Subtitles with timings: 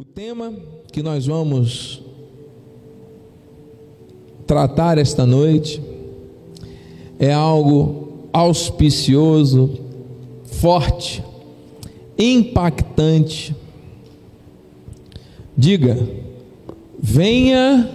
[0.00, 0.54] O tema
[0.92, 2.00] que nós vamos
[4.46, 5.82] tratar esta noite
[7.18, 9.76] é algo auspicioso,
[10.44, 11.20] forte,
[12.16, 13.56] impactante.
[15.56, 15.98] Diga,
[17.02, 17.90] venha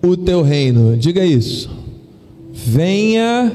[0.00, 0.96] o teu reino.
[0.96, 1.68] Diga isso.
[2.52, 3.50] Venha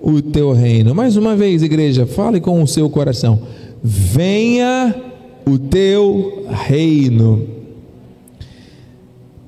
[0.00, 0.94] o teu reino.
[0.94, 3.42] Mais uma vez, igreja, fale com o seu coração.
[3.84, 5.09] Venha o
[5.58, 7.46] teu reino.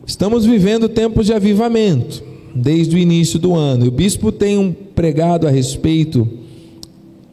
[0.06, 2.22] Estamos vivendo tempos de avivamento
[2.54, 3.86] desde o início do ano.
[3.86, 6.28] O bispo tem um pregado a respeito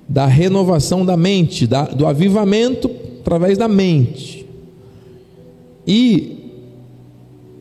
[0.07, 4.45] da renovação da mente, da, do avivamento através da mente.
[5.85, 6.37] E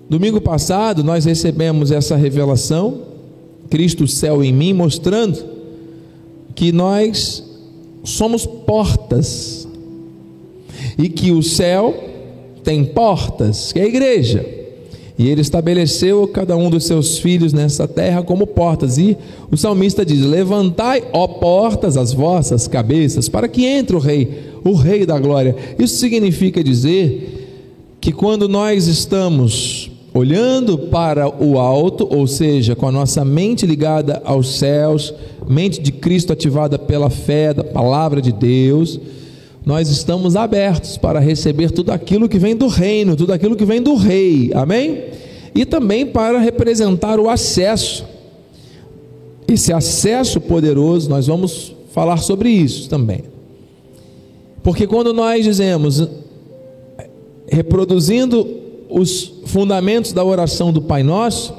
[0.08, 3.02] domingo passado nós recebemos essa revelação,
[3.68, 5.44] Cristo céu em mim, mostrando
[6.54, 7.44] que nós
[8.04, 9.57] somos portas
[10.98, 11.94] e que o céu
[12.64, 14.44] tem portas, que é a igreja.
[15.18, 18.98] E ele estabeleceu cada um dos seus filhos nessa terra como portas.
[18.98, 19.16] E
[19.50, 24.74] o salmista diz: Levantai, ó portas, as vossas cabeças, para que entre o Rei, o
[24.74, 25.56] Rei da glória.
[25.76, 32.92] Isso significa dizer que quando nós estamos olhando para o alto, ou seja, com a
[32.92, 35.12] nossa mente ligada aos céus,
[35.48, 39.00] mente de Cristo ativada pela fé da palavra de Deus,
[39.64, 43.82] nós estamos abertos para receber tudo aquilo que vem do reino, tudo aquilo que vem
[43.82, 45.04] do rei, amém?
[45.54, 48.06] E também para representar o acesso,
[49.46, 53.24] esse acesso poderoso, nós vamos falar sobre isso também.
[54.62, 56.06] Porque quando nós dizemos,
[57.50, 58.46] reproduzindo
[58.88, 61.54] os fundamentos da oração do Pai Nosso,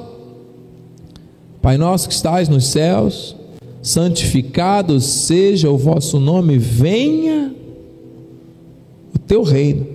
[1.60, 3.36] Pai Nosso que estás nos céus,
[3.82, 7.54] santificado seja o vosso nome, venha
[9.18, 9.86] teu reino.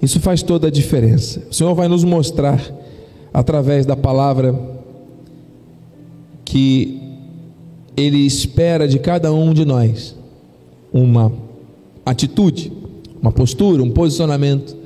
[0.00, 1.42] Isso faz toda a diferença.
[1.50, 2.62] O Senhor vai nos mostrar,
[3.32, 4.58] através da palavra,
[6.44, 7.00] que
[7.96, 10.16] Ele espera de cada um de nós
[10.92, 11.32] uma
[12.06, 12.72] atitude,
[13.20, 14.76] uma postura, um posicionamento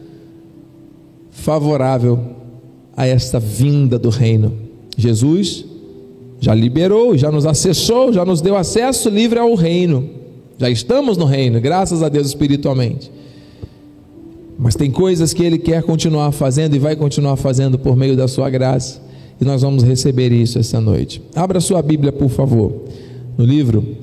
[1.31, 2.19] favorável
[2.97, 4.53] a esta vinda do reino.
[4.97, 5.65] Jesus
[6.41, 10.22] já liberou, já nos acessou, já nos deu acesso livre ao reino.
[10.63, 13.11] Já estamos no reino, graças a Deus espiritualmente.
[14.57, 18.29] Mas tem coisas que Ele quer continuar fazendo e vai continuar fazendo por meio da
[18.29, 19.03] Sua graça.
[19.41, 21.21] E nós vamos receber isso essa noite.
[21.35, 22.85] Abra sua Bíblia, por favor,
[23.37, 23.97] no livro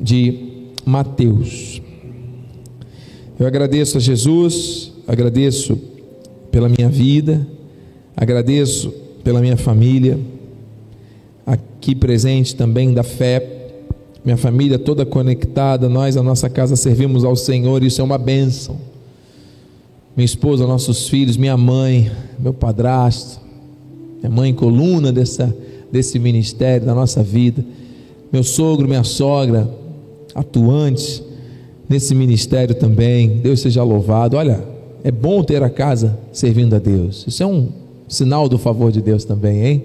[0.00, 1.82] de Mateus.
[3.38, 5.78] Eu agradeço a Jesus, agradeço
[6.50, 7.46] pela minha vida,
[8.16, 8.90] agradeço
[9.22, 10.18] pela minha família,
[11.44, 13.59] aqui presente também da fé
[14.24, 18.76] minha família toda conectada, nós, a nossa casa, servimos ao Senhor, isso é uma bênção.
[20.16, 23.40] Minha esposa, nossos filhos, minha mãe, meu padrasto,
[24.20, 25.54] minha mãe, coluna dessa,
[25.90, 27.64] desse ministério, da nossa vida,
[28.32, 29.68] meu sogro, minha sogra,
[30.34, 31.22] atuantes
[31.88, 34.36] nesse ministério também, Deus seja louvado.
[34.36, 34.62] Olha,
[35.02, 37.68] é bom ter a casa servindo a Deus, isso é um
[38.06, 39.82] sinal do favor de Deus também, hein?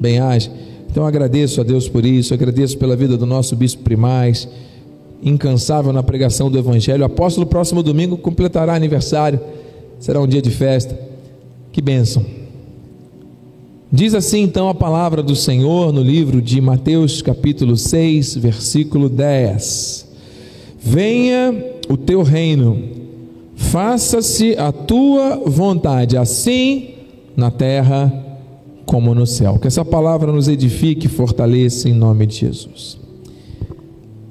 [0.00, 0.50] Bem-aja.
[0.90, 4.48] Então agradeço a Deus por isso, agradeço pela vida do nosso bispo primaz,
[5.22, 7.02] incansável na pregação do Evangelho.
[7.02, 9.40] O apóstolo, próximo domingo, completará aniversário,
[9.98, 10.98] será um dia de festa.
[11.72, 12.24] Que bênção.
[13.92, 20.06] Diz assim então a palavra do Senhor no livro de Mateus, capítulo 6, versículo 10:
[20.78, 21.54] Venha
[21.88, 22.82] o teu reino,
[23.54, 26.94] faça-se a tua vontade, assim
[27.36, 28.25] na terra
[28.86, 29.58] como no céu.
[29.58, 32.98] Que essa palavra nos edifique e fortaleça em nome de Jesus.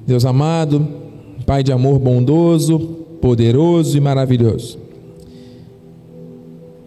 [0.07, 0.87] Deus amado,
[1.45, 2.79] Pai de amor bondoso,
[3.21, 4.79] poderoso e maravilhoso.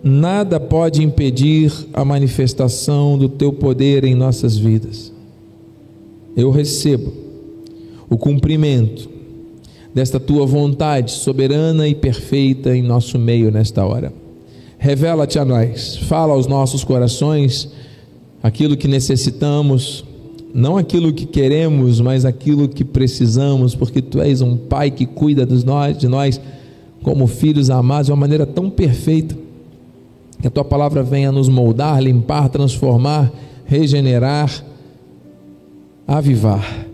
[0.03, 5.13] Nada pode impedir a manifestação do teu poder em nossas vidas.
[6.37, 7.13] Eu recebo
[8.11, 9.09] o cumprimento
[9.95, 14.13] desta tua vontade soberana e perfeita em nosso meio nesta hora.
[14.79, 17.69] Revela-te a nós, fala aos nossos corações
[18.41, 20.05] aquilo que necessitamos,
[20.55, 25.45] não aquilo que queremos, mas aquilo que precisamos, porque tu és um pai que cuida
[25.45, 26.41] de nós, de nós
[27.03, 29.37] como filhos amados de uma maneira tão perfeita.
[30.41, 33.33] Que a tua palavra venha nos moldar, limpar, transformar,
[33.65, 34.65] regenerar,
[36.07, 36.87] avivar.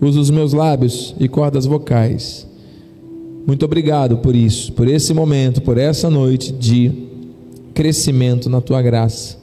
[0.00, 2.46] Usa os meus lábios e cordas vocais.
[3.46, 7.05] Muito obrigado por isso, por esse momento, por essa noite de
[7.76, 9.36] crescimento na tua graça.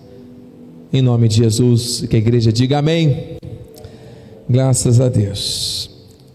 [0.92, 3.38] Em nome de Jesus, que a igreja diga amém.
[4.50, 5.88] Graças a Deus.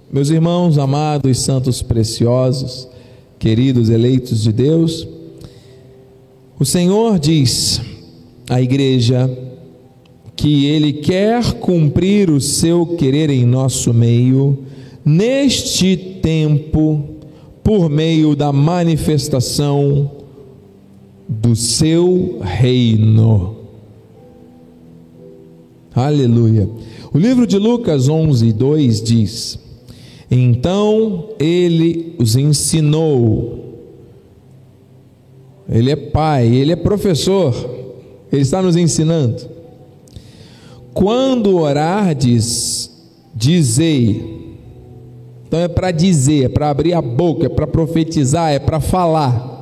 [0.08, 2.88] Meus irmãos amados, santos preciosos,
[3.36, 5.08] queridos eleitos de Deus,
[6.56, 7.80] o Senhor diz
[8.48, 9.28] à igreja
[10.36, 14.56] que Ele quer cumprir o seu querer em nosso meio,
[15.04, 17.02] neste tempo,
[17.64, 20.17] por meio da manifestação
[21.28, 23.56] do seu reino.
[25.94, 26.68] Aleluia.
[27.12, 29.58] O livro de Lucas 11, 2 diz:
[30.30, 33.58] Então ele os ensinou.
[35.68, 37.54] Ele é pai, ele é professor,
[38.32, 39.42] ele está nos ensinando.
[40.94, 42.90] Quando orardes,
[43.34, 44.38] dizei.
[45.46, 49.57] Então é para dizer, é para abrir a boca, é para profetizar, é para falar.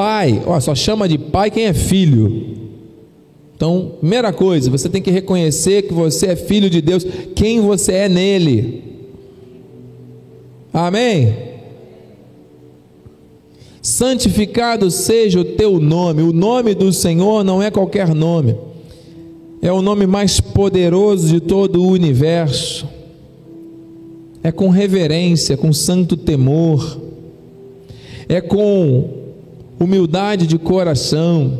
[0.00, 2.56] Pai, ó, só chama de pai quem é filho.
[3.54, 7.06] Então, primeira coisa, você tem que reconhecer que você é filho de Deus,
[7.36, 8.82] quem você é nele.
[10.72, 11.36] Amém?
[13.82, 16.22] Santificado seja o teu nome.
[16.22, 18.56] O nome do Senhor não é qualquer nome,
[19.60, 22.88] é o nome mais poderoso de todo o universo.
[24.42, 26.98] É com reverência, com santo temor,
[28.26, 29.19] é com
[29.80, 31.58] humildade de coração,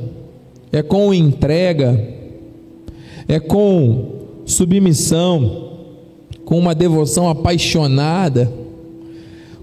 [0.70, 1.98] é com entrega,
[3.26, 5.70] é com submissão,
[6.44, 8.52] com uma devoção apaixonada,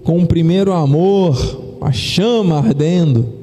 [0.02, 1.36] com um primeiro amor,
[1.80, 3.38] a chama ardendo,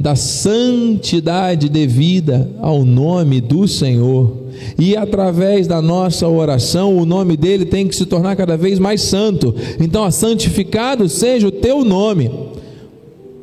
[0.00, 4.42] da santidade devida ao nome do Senhor.
[4.76, 9.00] E através da nossa oração, o nome dele tem que se tornar cada vez mais
[9.02, 9.54] santo.
[9.78, 12.51] Então, santificado seja o teu nome.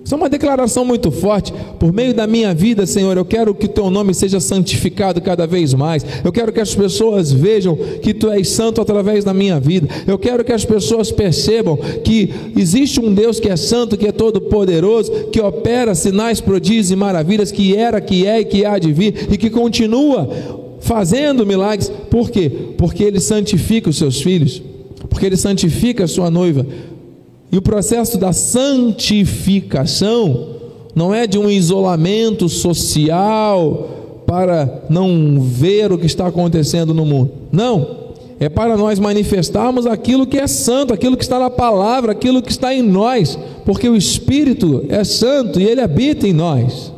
[0.09, 1.53] Isso é uma declaração muito forte.
[1.77, 5.45] Por meio da minha vida, Senhor, eu quero que o teu nome seja santificado cada
[5.45, 6.03] vez mais.
[6.23, 9.87] Eu quero que as pessoas vejam que tu és santo através da minha vida.
[10.07, 14.11] Eu quero que as pessoas percebam que existe um Deus que é santo, que é
[14.11, 18.79] todo poderoso, que opera sinais, prodígios e maravilhas, que era, que é e que há
[18.79, 20.27] de vir e que continua
[20.79, 21.91] fazendo milagres.
[22.09, 22.51] Por quê?
[22.79, 24.59] Porque ele santifica os seus filhos,
[25.07, 26.65] porque ele santifica a sua noiva
[27.51, 30.55] e o processo da santificação
[30.93, 37.31] não é de um isolamento social para não ver o que está acontecendo no mundo.
[37.51, 37.99] Não.
[38.39, 42.51] É para nós manifestarmos aquilo que é santo, aquilo que está na palavra, aquilo que
[42.51, 46.93] está em nós, porque o Espírito é santo e ele habita em nós.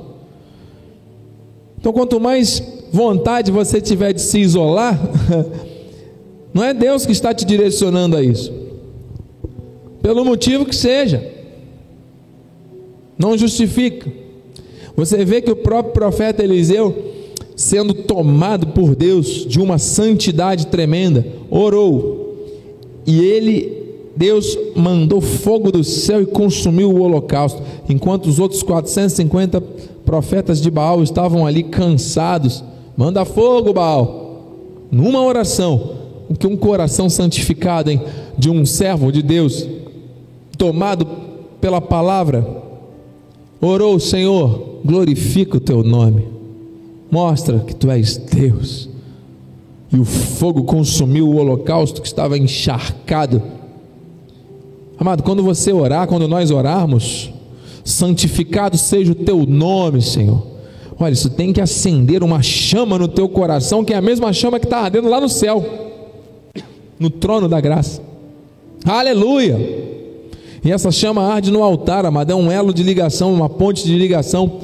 [1.80, 2.62] Então, quanto mais
[2.92, 5.00] vontade você tiver de se isolar,
[6.53, 8.61] não é Deus que está te direcionando a isso
[10.01, 11.24] pelo motivo que seja,
[13.18, 14.12] não justifica.
[14.95, 16.95] Você vê que o próprio profeta Eliseu,
[17.56, 22.21] sendo tomado por Deus de uma santidade tremenda, orou,
[23.06, 23.83] e ele,
[24.15, 29.62] Deus mandou fogo do céu e consumiu o holocausto, enquanto os outros 450
[30.06, 32.63] profetas de Baal estavam ali cansados.
[32.98, 34.48] Manda fogo, Baal,
[34.92, 36.01] numa oração,
[36.39, 38.01] que um coração santificado hein,
[38.38, 39.68] de um servo de Deus
[40.62, 41.08] tomado
[41.60, 42.48] pela palavra,
[43.60, 46.28] orou, Senhor, glorifica o teu nome,
[47.10, 48.88] mostra que tu és Deus.
[49.92, 53.42] E o fogo consumiu o holocausto que estava encharcado.
[55.00, 57.31] Amado, quando você orar, quando nós orarmos,
[57.84, 60.46] santificado seja o teu nome, Senhor.
[61.00, 64.60] Olha, isso tem que acender uma chama no teu coração, que é a mesma chama
[64.60, 65.65] que está ardendo lá no céu,
[67.00, 68.00] no trono da graça.
[68.86, 69.90] Aleluia!
[70.63, 73.98] E essa chama arde no altar, amado, é um elo de ligação, uma ponte de
[73.98, 74.60] ligação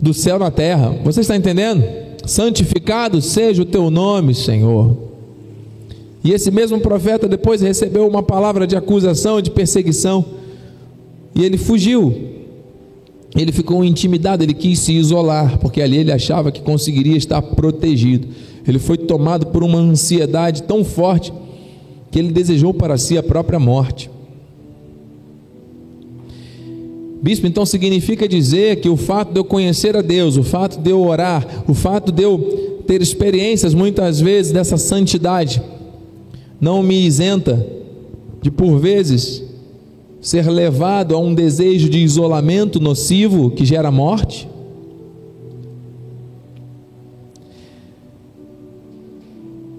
[0.00, 0.96] do céu na terra.
[1.04, 1.84] Você está entendendo?
[2.24, 4.96] Santificado seja o teu nome, Senhor.
[6.24, 10.24] E esse mesmo profeta depois recebeu uma palavra de acusação, de perseguição,
[11.34, 12.30] e ele fugiu.
[13.34, 18.28] Ele ficou intimidado, ele quis se isolar, porque ali ele achava que conseguiria estar protegido.
[18.66, 21.32] Ele foi tomado por uma ansiedade tão forte
[22.10, 24.11] que ele desejou para si a própria morte.
[27.22, 30.90] Bispo, então significa dizer que o fato de eu conhecer a Deus, o fato de
[30.90, 35.62] eu orar, o fato de eu ter experiências muitas vezes dessa santidade,
[36.60, 37.64] não me isenta
[38.42, 39.40] de, por vezes,
[40.20, 44.48] ser levado a um desejo de isolamento nocivo que gera morte?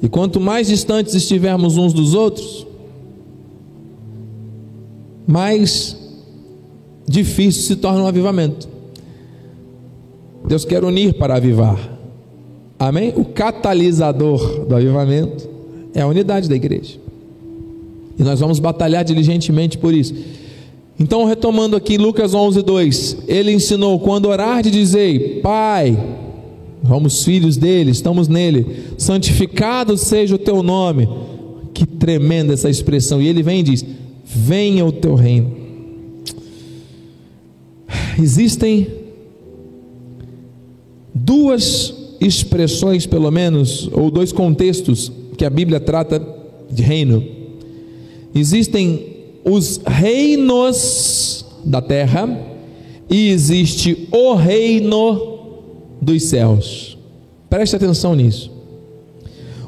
[0.02, 2.66] E quanto mais distantes estivermos uns dos outros,
[5.28, 6.02] mais
[7.07, 8.67] difícil se torna um avivamento.
[10.48, 11.77] Deus quer unir para avivar.
[12.77, 13.13] Amém?
[13.15, 15.50] O catalisador do avivamento
[15.93, 17.00] é a unidade da igreja.
[18.17, 20.13] E nós vamos batalhar diligentemente por isso.
[21.00, 25.98] Então, retomando aqui Lucas 11, 2, ele ensinou: quando orar, de dizer, Pai,
[26.88, 28.65] somos filhos dele, estamos nele,
[28.98, 31.07] santificado seja o teu nome.
[31.74, 33.22] Que tremenda essa expressão.
[33.22, 33.86] E ele vem e diz:
[34.24, 35.62] Venha o teu reino.
[38.20, 38.88] Existem
[41.13, 46.22] duas expressões, pelo menos, ou dois contextos que a Bíblia trata
[46.70, 47.24] de reino.
[48.34, 52.27] Existem os reinos da terra
[53.10, 55.34] e existe o reino
[56.01, 56.98] dos céus.
[57.50, 58.51] Preste atenção nisso.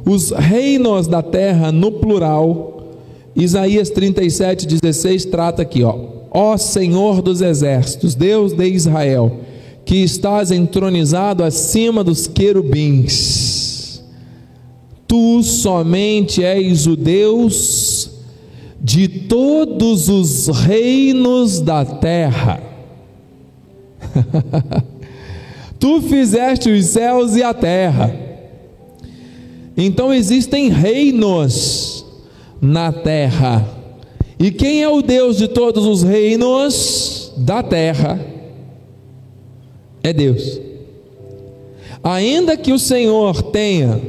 [0.06, 2.94] Os reinos da terra no plural,
[3.36, 6.15] Isaías 37, 16 trata aqui, ó.
[6.38, 9.40] Ó Senhor dos exércitos, Deus de Israel,
[9.86, 14.04] que estás entronizado acima dos querubins.
[15.08, 18.12] Tu somente és o Deus
[18.82, 22.62] de todos os reinos da terra.
[25.80, 28.14] tu fizeste os céus e a terra.
[29.78, 32.06] Então existem reinos
[32.62, 33.75] na terra.
[34.38, 38.20] E quem é o Deus de todos os reinos da terra?
[40.04, 40.60] É Deus.
[42.04, 44.00] Ainda que o Senhor tenha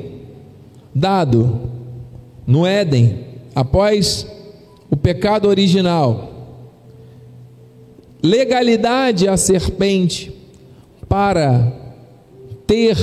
[0.94, 1.60] dado
[2.46, 3.20] no Éden,
[3.54, 4.26] após
[4.90, 6.30] o pecado original,
[8.22, 10.32] legalidade à serpente
[11.08, 11.72] para
[12.66, 12.96] ter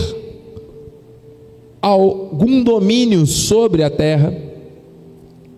[1.81, 4.33] algum domínio sobre a terra,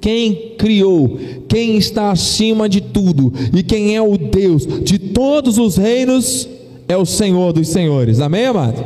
[0.06, 1.18] quem criou,
[1.50, 6.48] quem está acima de tudo e quem é o Deus de todos os reinos
[6.88, 8.20] é o Senhor dos senhores.
[8.20, 8.86] Amém, amado?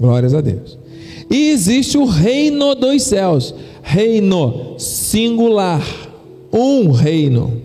[0.00, 0.78] Glórias a Deus.
[1.30, 5.86] E existe o reino dos céus reino singular,
[6.50, 7.60] um reino.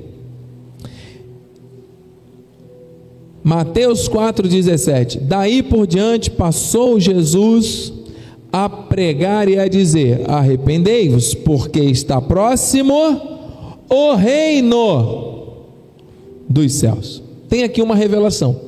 [3.41, 7.93] Mateus 4,17: Daí por diante passou Jesus
[8.51, 12.95] a pregar e a dizer: Arrependei-vos, porque está próximo
[13.89, 15.47] o reino
[16.49, 17.21] dos céus.
[17.49, 18.59] Tem aqui uma revelação,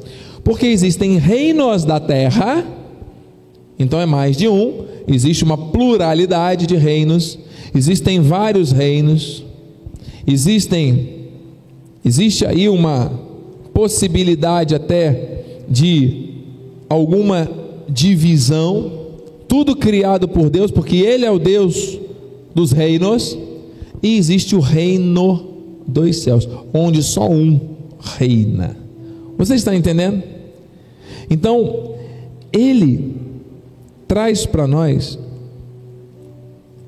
[0.44, 2.66] porque existem reinos da terra,
[3.78, 7.38] então é mais de um, existe uma pluralidade de reinos,
[7.76, 9.44] existem vários reinos,
[10.26, 11.18] existem
[12.04, 13.12] existe aí uma
[13.74, 16.30] possibilidade até de
[16.90, 17.50] alguma
[17.88, 18.99] divisão,
[19.50, 22.00] tudo criado por Deus, porque ele é o Deus
[22.56, 23.38] dos reinos,
[24.02, 25.48] e existe o reino
[25.86, 27.60] dos céus, onde só um
[28.00, 28.78] reina.
[29.38, 30.24] Você está entendendo?
[31.30, 31.96] Então,
[32.54, 33.16] ele
[34.08, 35.20] traz para nós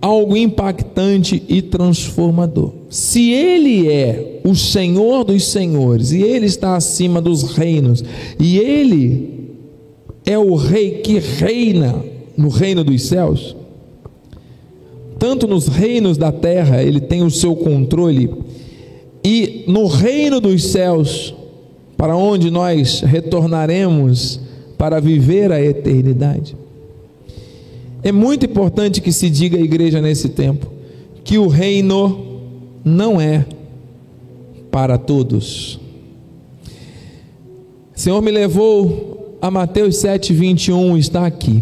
[0.02, 2.72] algo impactante e transformador.
[2.90, 8.04] Se Ele é o Senhor dos Senhores e Ele está acima dos reinos
[8.40, 9.52] e Ele
[10.26, 12.04] é o Rei que reina
[12.42, 13.56] no reino dos céus,
[15.20, 18.30] tanto nos reinos da terra Ele tem o seu controle
[19.24, 21.34] e no reino dos céus,
[21.96, 24.40] para onde nós retornaremos
[24.78, 26.58] para viver a eternidade.
[28.02, 30.66] É muito importante que se diga à igreja nesse tempo
[31.24, 32.42] que o reino
[32.84, 33.46] não é
[34.72, 35.80] para todos.
[37.96, 41.62] O Senhor me levou a Mateus 7, 21, está aqui.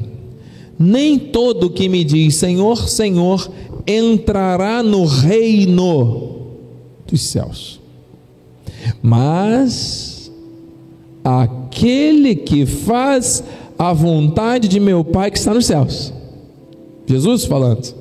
[0.79, 3.51] Nem todo que me diz Senhor, Senhor
[3.85, 6.37] entrará no reino
[7.05, 7.81] dos céus,
[9.01, 10.31] mas
[11.23, 13.43] aquele que faz
[13.77, 16.13] a vontade de meu Pai que está nos céus.
[17.05, 17.93] Jesus falando.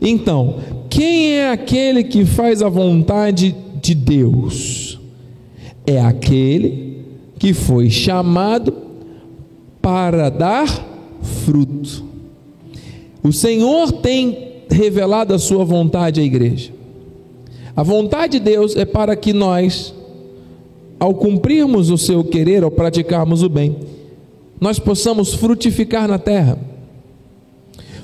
[0.00, 0.56] Então,
[0.88, 4.98] quem é aquele que faz a vontade de Deus?
[5.86, 7.04] É aquele
[7.38, 8.72] que foi chamado
[9.82, 10.66] para dar
[11.44, 12.05] fruto.
[13.26, 16.70] O Senhor tem revelado a sua vontade à igreja.
[17.74, 19.92] A vontade de Deus é para que nós,
[21.00, 23.76] ao cumprirmos o seu querer, ao praticarmos o bem,
[24.60, 26.56] nós possamos frutificar na terra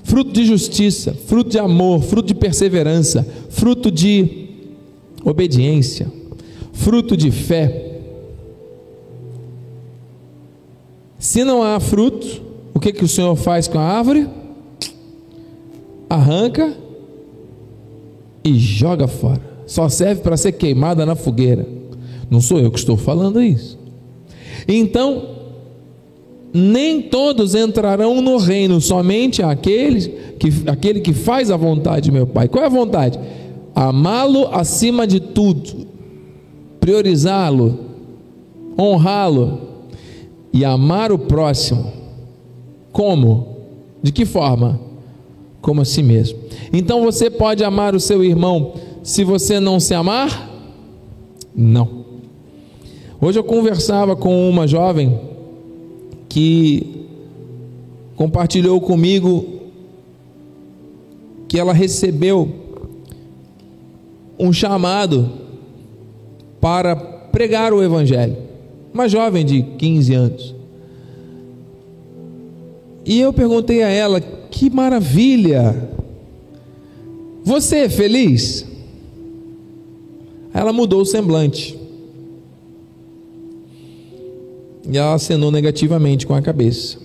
[0.02, 4.48] fruto de justiça, fruto de amor, fruto de perseverança, fruto de
[5.24, 6.12] obediência,
[6.72, 8.00] fruto de fé.
[11.16, 12.42] Se não há fruto,
[12.74, 14.41] o que, que o Senhor faz com a árvore?
[16.12, 16.76] Arranca
[18.44, 19.40] e joga fora.
[19.66, 21.66] Só serve para ser queimada na fogueira.
[22.30, 23.78] Não sou eu que estou falando isso.
[24.68, 25.28] Então,
[26.52, 32.26] nem todos entrarão no reino, somente aqueles que, aquele que faz a vontade de meu
[32.26, 32.48] Pai.
[32.48, 33.18] Qual é a vontade?
[33.74, 35.86] amá-lo acima de tudo,
[36.80, 37.78] priorizá-lo,
[38.78, 39.58] honrá-lo
[40.52, 41.92] e amar o próximo.
[42.92, 43.56] Como?
[44.02, 44.78] De que forma?
[45.62, 46.38] Como a si mesmo.
[46.72, 50.50] Então você pode amar o seu irmão se você não se amar?
[51.56, 52.02] Não.
[53.20, 55.18] Hoje eu conversava com uma jovem
[56.28, 57.06] que
[58.16, 59.44] compartilhou comigo
[61.48, 62.50] que ela recebeu
[64.38, 65.30] um chamado
[66.60, 68.36] para pregar o Evangelho.
[68.92, 70.54] Uma jovem de 15 anos.
[73.04, 75.90] E eu perguntei a ela: que maravilha!
[77.44, 78.64] Você é feliz?
[80.54, 81.78] Ela mudou o semblante.
[84.90, 86.98] E ela acenou negativamente com a cabeça.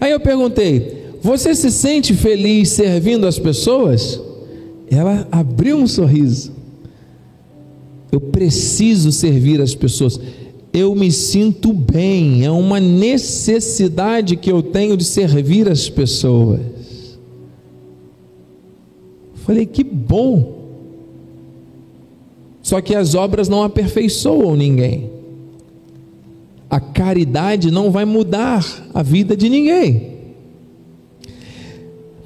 [0.00, 4.20] Aí eu perguntei: Você se sente feliz servindo as pessoas?
[4.90, 6.52] Ela abriu um sorriso.
[8.10, 10.18] Eu preciso servir as pessoas.
[10.72, 12.44] Eu me sinto bem.
[12.44, 16.60] É uma necessidade que eu tenho de servir as pessoas.
[19.34, 20.60] Falei, que bom.
[22.62, 25.10] Só que as obras não aperfeiçoam ninguém.
[26.68, 30.10] A caridade não vai mudar a vida de ninguém.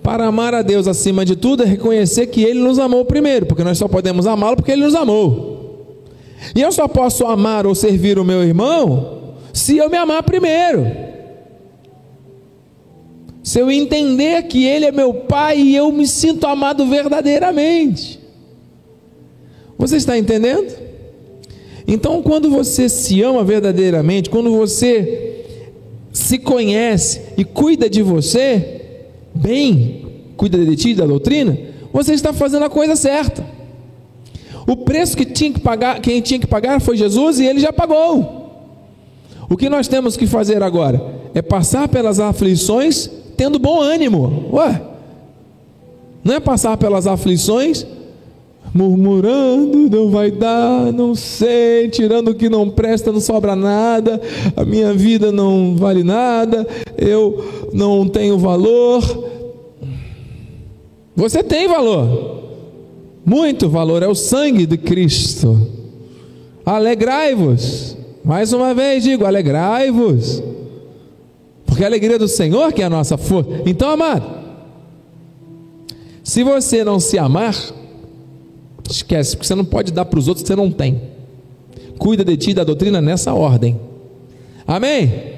[0.02, 3.64] Para amar a Deus acima de tudo é reconhecer que Ele nos amou primeiro, porque
[3.64, 5.53] nós só podemos amá-lo porque Ele nos amou.
[6.54, 10.84] E eu só posso amar ou servir o meu irmão se eu me amar primeiro.
[13.42, 18.18] Se eu entender que Ele é meu Pai e eu me sinto amado verdadeiramente.
[19.78, 20.72] Você está entendendo?
[21.86, 25.44] Então, quando você se ama verdadeiramente, quando você
[26.12, 28.80] se conhece e cuida de você,
[29.34, 31.58] bem, cuida de ti, da doutrina,
[31.92, 33.53] você está fazendo a coisa certa.
[34.66, 37.72] O preço que tinha que pagar, quem tinha que pagar foi Jesus e ele já
[37.72, 38.44] pagou.
[39.48, 41.00] O que nós temos que fazer agora
[41.34, 44.48] é passar pelas aflições tendo bom ânimo.
[44.52, 44.80] Ué,
[46.22, 47.86] não é passar pelas aflições
[48.74, 54.20] murmurando, não vai dar, não sei, tirando o que não presta, não sobra nada,
[54.56, 56.66] a minha vida não vale nada,
[56.98, 59.02] eu não tenho valor.
[61.14, 62.43] Você tem valor,
[63.24, 65.70] muito valor, é o sangue de Cristo.
[66.64, 70.42] Alegrai-vos, mais uma vez digo: alegrai-vos,
[71.66, 73.50] porque a alegria do Senhor que é a nossa força.
[73.66, 74.24] Então, amado,
[76.22, 77.54] se você não se amar,
[78.90, 81.00] Esquece, porque você não pode dar para os outros que você não tem.
[81.98, 83.80] Cuida de ti da doutrina nessa ordem.
[84.66, 85.32] Amém?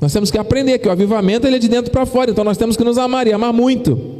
[0.00, 2.58] Nós temos que aprender que o avivamento ele é de dentro para fora, então nós
[2.58, 4.13] temos que nos amar e amar muito.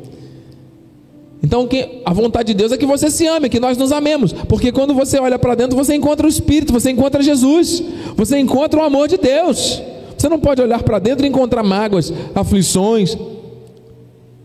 [1.45, 1.69] Então
[2.07, 4.95] a vontade de Deus é que você se ame, que nós nos amemos, porque quando
[4.95, 7.83] você olha para dentro, você encontra o Espírito, você encontra Jesus,
[8.17, 9.83] você encontra o amor de Deus.
[10.17, 13.15] Você não pode olhar para dentro e encontrar mágoas, aflições,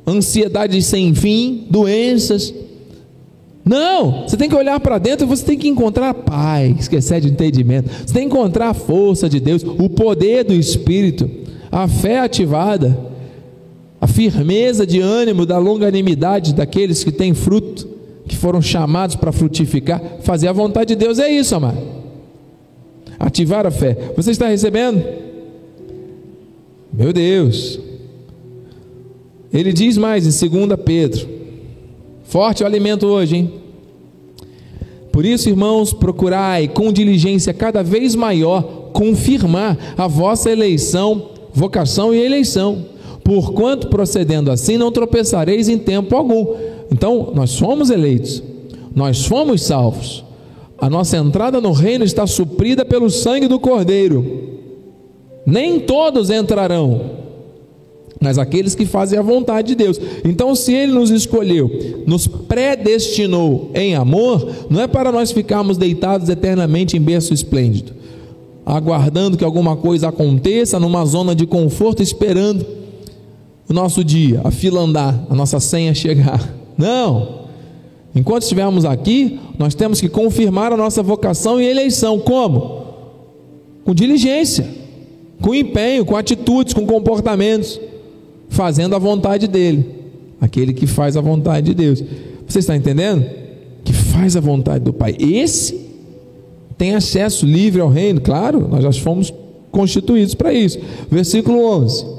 [0.06, 2.54] ansiedade sem fim, doenças.
[3.64, 7.30] Não, você tem que olhar para dentro e você tem que encontrar paz, que excede
[7.30, 7.90] o entendimento.
[7.90, 11.30] Você tem que encontrar a força de Deus, o poder do Espírito,
[11.72, 13.09] a fé ativada,
[14.10, 17.88] firmeza de ânimo, da longanimidade daqueles que têm fruto,
[18.28, 20.02] que foram chamados para frutificar.
[20.22, 21.78] Fazer a vontade de Deus é isso, amado.
[23.20, 24.14] Ativar a fé.
[24.16, 25.04] Você está recebendo?
[26.92, 27.80] Meu Deus.
[29.52, 31.40] Ele diz mais em 2 Pedro
[32.30, 33.54] Forte o alimento hoje, hein?
[35.12, 42.20] Por isso, irmãos, procurai com diligência cada vez maior confirmar a vossa eleição, vocação e
[42.24, 42.86] eleição,
[43.30, 46.56] porquanto procedendo assim não tropeçareis em tempo algum.
[46.92, 48.42] Então, nós fomos eleitos,
[48.96, 50.26] nós fomos salvos.
[50.80, 54.58] A nossa entrada no reino está suprida pelo sangue do Cordeiro.
[55.46, 57.02] Nem todos entrarão,
[58.20, 60.02] mas aqueles que fazem a vontade de Deus.
[60.26, 61.70] Então, se Ele nos escolheu,
[62.08, 67.94] nos predestinou em amor, não é para nós ficarmos deitados eternamente em berço esplêndido,
[68.66, 72.79] aguardando que alguma coisa aconteça numa zona de conforto, esperando
[73.70, 76.52] o nosso dia, a fila andar, a nossa senha chegar.
[76.76, 77.40] Não!
[78.16, 82.20] Enquanto estivermos aqui, nós temos que confirmar a nossa vocação e eleição.
[82.20, 82.88] Como?
[83.86, 84.68] Com diligência,
[85.40, 87.80] com empenho, com atitudes, com comportamentos
[88.50, 89.86] fazendo a vontade dele.
[90.42, 92.04] Aquele que faz a vontade de Deus.
[92.48, 93.24] Você está entendendo?
[93.84, 95.16] Que faz a vontade do Pai.
[95.20, 95.88] Esse
[96.78, 99.32] tem acesso livre ao reino, claro, nós já fomos
[99.70, 100.80] constituídos para isso.
[101.12, 102.19] Versículo 11: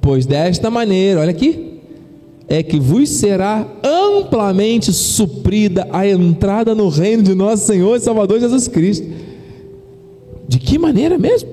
[0.00, 1.80] Pois desta maneira, olha aqui,
[2.48, 8.40] é que vos será amplamente suprida a entrada no reino de nosso Senhor e Salvador
[8.40, 9.06] Jesus Cristo.
[10.48, 11.48] De que maneira mesmo?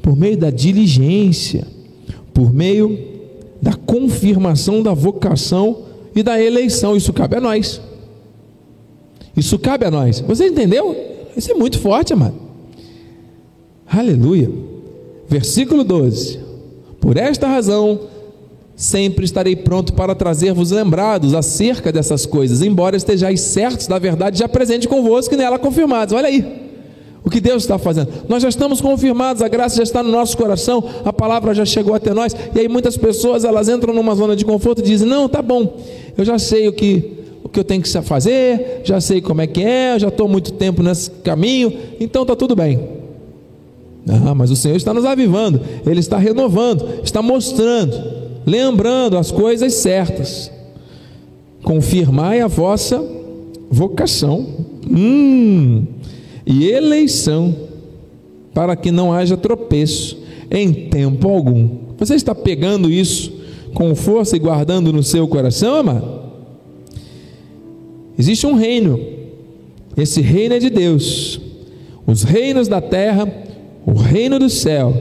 [0.00, 1.66] Por meio da diligência,
[2.32, 2.96] por meio
[3.60, 5.78] da confirmação da vocação
[6.14, 6.96] e da eleição.
[6.96, 7.80] Isso cabe a nós.
[9.36, 10.20] Isso cabe a nós.
[10.20, 10.94] Você entendeu?
[11.36, 12.36] Isso é muito forte, amado.
[13.86, 14.50] Aleluia.
[15.28, 16.45] Versículo 12.
[17.06, 18.00] Por esta razão,
[18.74, 24.48] sempre estarei pronto para trazer-vos lembrados acerca dessas coisas, embora estejais certos da verdade já
[24.48, 26.12] presente convosco e nela confirmados.
[26.12, 26.44] Olha aí.
[27.22, 28.08] O que Deus está fazendo?
[28.28, 31.94] Nós já estamos confirmados, a graça já está no nosso coração, a palavra já chegou
[31.94, 35.28] até nós, e aí muitas pessoas elas entram numa zona de conforto e dizem: Não,
[35.28, 35.76] tá bom,
[36.18, 39.46] eu já sei o que, o que eu tenho que fazer, já sei como é
[39.46, 43.05] que é, já estou muito tempo nesse caminho, então está tudo bem.
[44.08, 48.00] Ah, mas o Senhor está nos avivando, Ele está renovando, está mostrando,
[48.46, 50.50] lembrando as coisas certas.
[51.62, 53.04] Confirmai a vossa
[53.68, 54.46] vocação.
[54.88, 55.84] Hum,
[56.46, 57.54] e eleição,
[58.54, 60.16] para que não haja tropeço
[60.48, 61.68] em tempo algum.
[61.98, 63.32] Você está pegando isso
[63.74, 66.20] com força e guardando no seu coração, amado?
[68.18, 68.98] Existe um reino,
[69.96, 71.40] esse reino é de Deus.
[72.06, 73.26] Os reinos da terra,
[74.06, 74.94] reino do céu.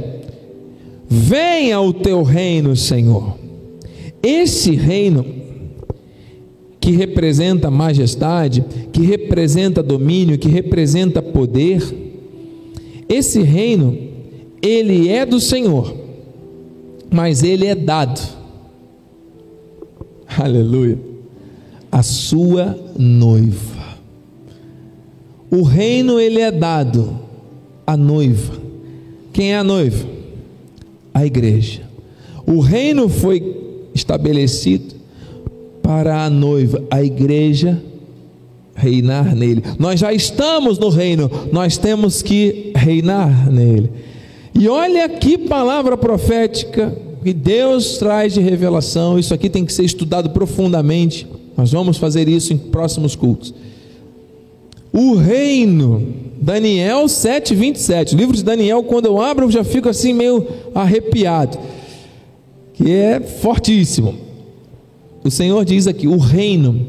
[1.07, 3.37] Venha o teu reino, Senhor.
[4.21, 5.25] Esse reino
[6.79, 11.81] que representa majestade, que representa domínio, que representa poder.
[13.07, 13.97] Esse reino,
[14.61, 15.95] ele é do Senhor,
[17.11, 18.21] mas ele é dado.
[20.37, 20.99] Aleluia.
[21.91, 23.99] A sua noiva.
[25.49, 27.17] O reino ele é dado
[27.87, 28.64] à noiva.
[29.35, 30.07] Quem é a noiva?
[31.13, 31.81] A igreja.
[32.47, 34.95] O reino foi estabelecido
[35.83, 37.83] para a noiva, a igreja,
[38.73, 39.61] reinar nele.
[39.77, 43.91] Nós já estamos no reino, nós temos que reinar nele.
[44.57, 49.19] E olha que palavra profética que Deus traz de revelação.
[49.19, 51.27] Isso aqui tem que ser estudado profundamente.
[51.57, 53.53] Nós vamos fazer isso em próximos cultos.
[54.95, 56.07] O reino,
[56.41, 58.15] Daniel 7, 27.
[58.15, 61.59] O livro de Daniel, quando eu abro, eu já fico assim meio arrepiado,
[62.73, 64.25] que é fortíssimo
[65.25, 66.87] o Senhor diz aqui: o reino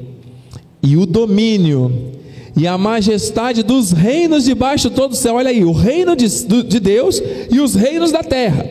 [0.82, 2.12] e o domínio
[2.54, 5.36] e a majestade dos reinos debaixo de todo o céu.
[5.36, 6.28] Olha aí, o reino de,
[6.62, 8.68] de Deus e os reinos da terra.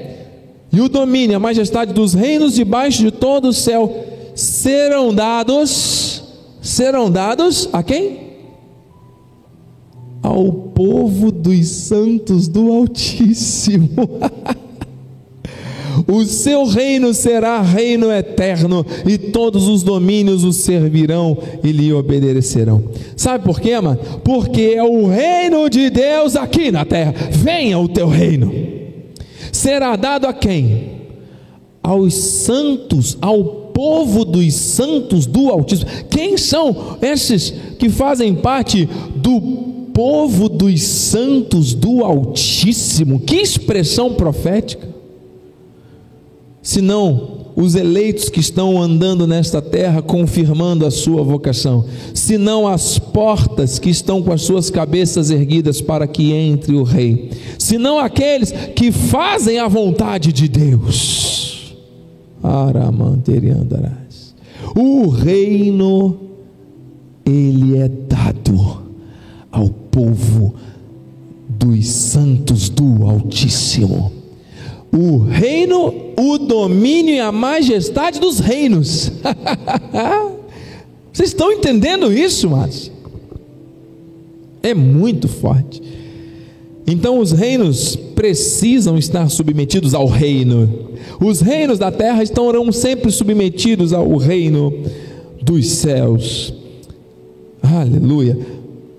[0.71, 6.23] E o domínio, a majestade dos reinos debaixo de todo o céu serão dados,
[6.61, 8.24] serão dados a quem?
[10.25, 13.89] Ao povo dos santos do Altíssimo.
[16.07, 22.83] O seu reino será reino eterno, e todos os domínios o servirão e lhe obedecerão.
[23.15, 23.97] Sabe por quê, mano?
[24.21, 27.15] Porque é o reino de Deus aqui na terra.
[27.31, 28.53] Venha o teu reino.
[29.53, 30.91] Será dado a quem?
[31.81, 35.89] Aos santos, ao povo dos santos do Altíssimo.
[36.09, 43.19] Quem são esses que fazem parte do povo dos santos do Altíssimo?
[43.19, 44.95] Que expressão profética!
[46.65, 53.77] senão os eleitos que estão andando nesta terra confirmando a sua vocação, senão as portas
[53.77, 57.29] que estão com as suas cabeças erguidas para que entre o rei,
[57.59, 61.75] senão aqueles que fazem a vontade de Deus.
[62.41, 64.35] Aramanteriandarás.
[64.75, 66.17] O reino
[67.25, 68.84] ele é dado
[69.55, 70.55] ao povo
[71.47, 74.11] dos santos do Altíssimo
[74.95, 79.11] o reino, o domínio e a majestade dos reinos.
[81.11, 82.89] Vocês estão entendendo isso, mas
[84.63, 85.81] é muito forte.
[86.87, 90.91] Então os reinos precisam estar submetidos ao reino.
[91.19, 94.73] Os reinos da terra estarão sempre submetidos ao reino
[95.41, 96.53] dos céus.
[97.61, 98.37] Aleluia.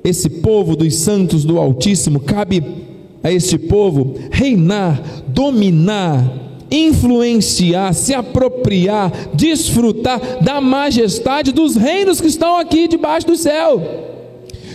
[0.07, 2.63] Esse povo dos santos do Altíssimo cabe
[3.25, 12.57] a este povo reinar, dominar, influenciar, se apropriar, desfrutar da majestade dos reinos que estão
[12.57, 13.83] aqui debaixo do céu.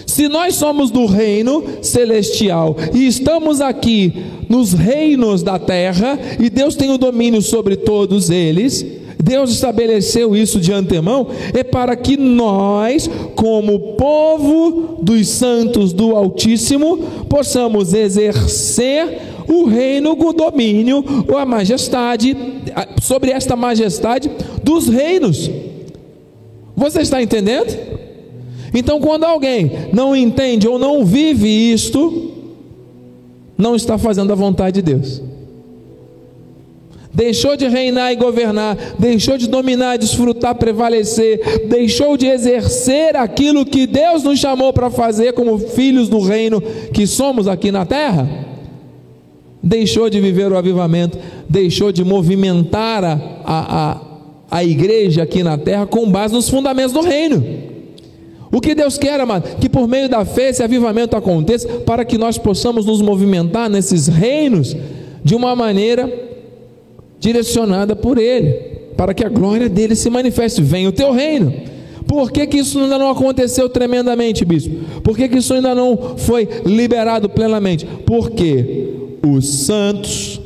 [0.06, 4.14] Se nós somos do reino celestial e estamos aqui
[4.50, 8.86] nos reinos da terra, e Deus tem o domínio sobre todos eles,
[9.22, 16.98] Deus estabeleceu isso de antemão, é para que nós, como povo dos santos do Altíssimo,
[17.30, 22.36] possamos exercer o reino, o domínio, ou a majestade,
[23.02, 24.32] sobre esta majestade
[24.64, 25.50] dos reinos.
[26.76, 27.78] Você está entendendo?
[28.74, 32.32] Então, quando alguém não entende ou não vive isto,
[33.58, 35.22] não está fazendo a vontade de Deus.
[37.14, 43.86] Deixou de reinar e governar, deixou de dominar, desfrutar, prevalecer, deixou de exercer aquilo que
[43.86, 46.62] Deus nos chamou para fazer como filhos do reino
[46.94, 48.30] que somos aqui na terra.
[49.62, 51.18] Deixou de viver o avivamento,
[51.50, 54.02] deixou de movimentar a, a, a,
[54.50, 57.44] a igreja aqui na terra com base nos fundamentos do reino.
[58.50, 62.18] O que Deus quer, amado, que por meio da fé esse avivamento aconteça, para que
[62.18, 64.76] nós possamos nos movimentar nesses reinos
[65.24, 66.31] de uma maneira
[67.22, 68.52] direcionada por Ele,
[68.98, 70.62] para que a glória dele se manifeste.
[70.62, 71.54] Venha o teu reino.
[72.08, 74.76] Por que, que isso ainda não aconteceu tremendamente, bispo?
[75.02, 77.86] Por que, que isso ainda não foi liberado plenamente?
[78.06, 78.90] Porque
[79.26, 80.42] os santos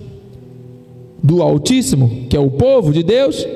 [1.23, 3.47] do Altíssimo, que é o povo de Deus,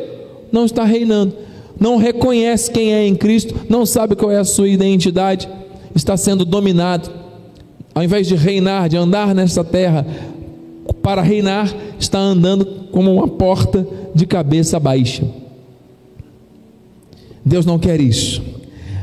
[0.51, 1.35] não está reinando,
[1.79, 5.47] não reconhece quem é em Cristo, não sabe qual é a sua identidade,
[5.93, 7.11] está sendo dominado.
[7.93, 10.05] Ao invés de reinar, de andar nessa terra,
[11.09, 15.23] para reinar, está andando como uma porta de cabeça baixa.
[17.43, 18.43] Deus não quer isso.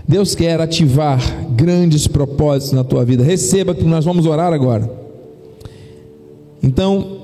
[0.06, 3.24] Deus quer ativar grandes propósitos na tua vida.
[3.24, 4.88] Receba que nós vamos orar agora.
[6.62, 7.22] Então,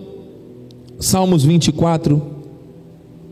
[0.98, 2.20] Salmos 24,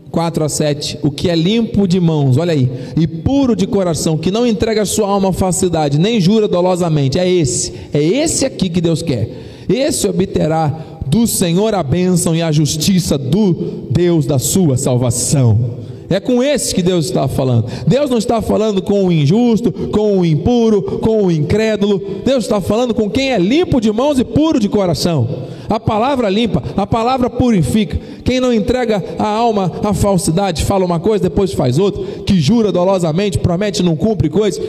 [0.09, 0.99] 4 a 7.
[1.03, 4.85] O que é limpo de mãos, olha aí, e puro de coração, que não entrega
[4.85, 7.19] sua alma à falsidade, nem jura dolosamente.
[7.19, 9.49] É esse, é esse aqui que Deus quer.
[9.67, 13.53] Esse obterá do Senhor a bênção e a justiça do
[13.91, 15.81] Deus da sua salvação.
[16.09, 17.65] É com esse que Deus está falando.
[17.85, 22.01] Deus não está falando com o injusto, com o impuro, com o incrédulo.
[22.25, 25.27] Deus está falando com quem é limpo de mãos e puro de coração.
[25.69, 27.99] A palavra limpa, a palavra purifica.
[28.23, 32.71] Quem não entrega a alma à falsidade, fala uma coisa, depois faz outra, que jura
[32.71, 34.61] dolosamente, promete, não cumpre coisa.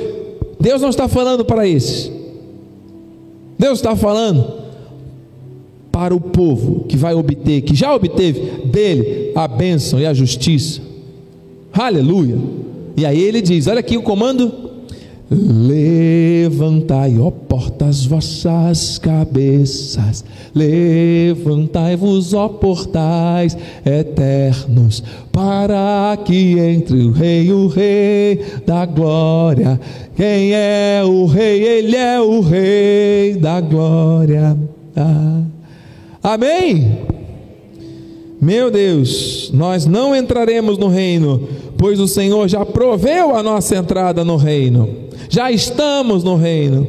[0.58, 2.10] Deus não está falando para esses.
[3.58, 4.61] Deus está falando
[5.92, 10.80] para o povo que vai obter, que já obteve dele a bênção e a justiça.
[11.72, 12.38] Aleluia.
[12.96, 14.72] E aí ele diz: olha aqui o comando.
[15.34, 20.22] Levantai, ó portas, vossas cabeças,
[20.54, 25.02] levantai-vos, ó portais eternos,
[25.32, 29.80] para que entre o Rei, o Rei da glória.
[30.14, 31.62] Quem é o Rei?
[31.62, 34.54] Ele é o Rei da glória.
[34.94, 35.51] Ah.
[36.22, 37.06] Amém?
[38.40, 44.24] Meu Deus, nós não entraremos no reino, pois o Senhor já proveu a nossa entrada
[44.24, 44.88] no reino,
[45.28, 46.86] já estamos no reino.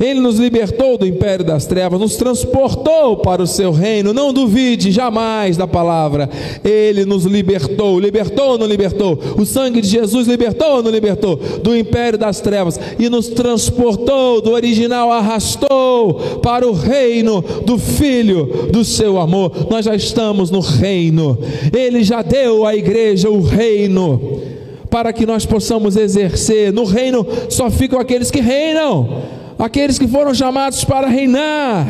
[0.00, 4.14] Ele nos libertou do império das trevas, nos transportou para o seu reino.
[4.14, 6.30] Não duvide jamais da palavra.
[6.64, 9.18] Ele nos libertou, libertou ou não libertou?
[9.36, 11.36] O sangue de Jesus libertou ou não libertou?
[11.36, 18.68] Do império das trevas e nos transportou do original, arrastou para o reino do Filho
[18.72, 19.52] do seu amor.
[19.68, 21.36] Nós já estamos no reino.
[21.76, 24.40] Ele já deu à igreja o reino
[24.88, 26.72] para que nós possamos exercer.
[26.72, 31.86] No reino só ficam aqueles que reinam aqueles que foram chamados para reinar.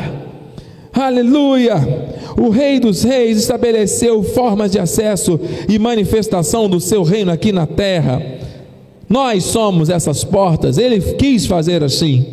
[0.93, 1.77] Aleluia!
[2.37, 7.67] O Rei dos Reis estabeleceu formas de acesso e manifestação do seu reino aqui na
[7.67, 8.21] terra.
[9.09, 12.27] Nós somos essas portas, ele quis fazer assim.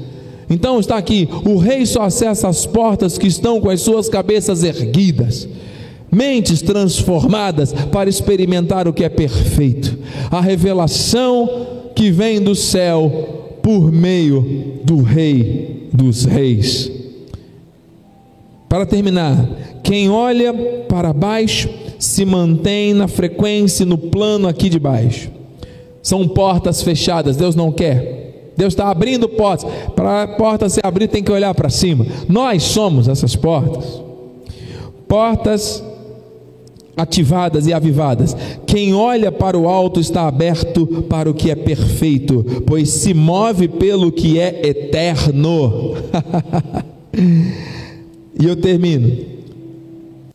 [0.50, 4.64] Então está aqui: o Rei só acessa as portas que estão com as suas cabeças
[4.64, 5.48] erguidas
[6.10, 9.98] mentes transformadas para experimentar o que é perfeito,
[10.32, 13.37] a revelação que vem do céu
[13.68, 16.90] por meio do Rei dos Reis.
[18.70, 19.46] Para terminar,
[19.84, 20.54] quem olha
[20.88, 25.30] para baixo se mantém na frequência, no plano aqui de baixo.
[26.02, 28.54] São portas fechadas, Deus não quer.
[28.56, 29.70] Deus está abrindo portas.
[29.94, 32.06] Para a porta se abrir, tem que olhar para cima.
[32.30, 34.02] Nós somos essas portas.
[35.10, 35.84] Portas
[36.98, 38.36] ativadas e avivadas.
[38.66, 43.68] Quem olha para o alto está aberto para o que é perfeito, pois se move
[43.68, 45.96] pelo que é eterno.
[47.14, 49.38] e eu termino